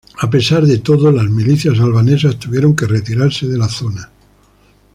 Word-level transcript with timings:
A 0.17 0.27
pesar 0.31 0.65
de 0.65 0.79
todo, 0.79 1.11
las 1.11 1.27
milicias 1.29 1.79
albanesas 1.79 2.39
tuvieron 2.39 2.75
que 2.75 2.87
retirarse 2.87 3.45
de 3.45 3.55
la 3.59 3.69
zona. 3.69 4.09